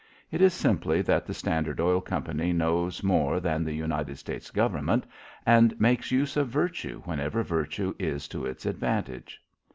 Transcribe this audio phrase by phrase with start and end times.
[0.31, 5.05] It is simply that the Standard Oil Company knows more than the United States Government
[5.45, 9.43] and makes use of virtue whenever virtue is to its advantage.